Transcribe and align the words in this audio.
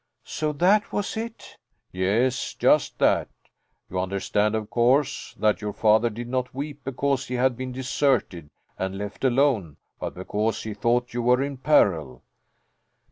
"So 0.25 0.51
that 0.53 0.91
was 0.91 1.15
it!" 1.15 1.57
"Yes, 1.91 2.55
just 2.55 2.97
that. 2.97 3.29
You 3.87 3.99
understand 3.99 4.55
of 4.55 4.71
course 4.71 5.35
that 5.37 5.61
your 5.61 5.73
father 5.73 6.09
did 6.09 6.27
not 6.27 6.55
weep 6.55 6.83
because 6.83 7.27
he 7.27 7.35
had 7.35 7.55
been 7.55 7.71
deserted 7.71 8.49
and 8.79 8.97
left 8.97 9.23
alone, 9.23 9.77
but 9.99 10.15
because 10.15 10.63
he 10.63 10.73
thought 10.73 11.13
you 11.13 11.21
were 11.21 11.43
in 11.43 11.57
peril." 11.57 12.23